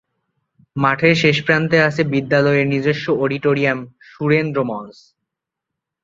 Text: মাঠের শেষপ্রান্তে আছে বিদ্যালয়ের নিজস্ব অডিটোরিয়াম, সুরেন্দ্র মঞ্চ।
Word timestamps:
মাঠের 0.75 1.15
শেষপ্রান্তে 1.15 1.77
আছে 1.81 2.01
বিদ্যালয়ের 2.03 2.67
নিজস্ব 2.67 3.05
অডিটোরিয়াম, 3.19 3.79
সুরেন্দ্র 4.01 4.59
মঞ্চ। 4.63 4.95